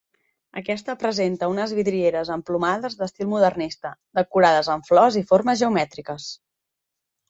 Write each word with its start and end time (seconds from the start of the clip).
Aquesta 0.61 0.95
presenta 1.03 1.49
unes 1.55 1.75
vidrieres 1.81 2.33
emplomades 2.37 2.97
d'estil 3.03 3.31
modernista, 3.37 3.95
decorades 4.23 4.75
amb 4.79 4.93
flors 4.93 5.23
i 5.25 5.27
formes 5.35 5.65
geomètriques. 5.67 6.33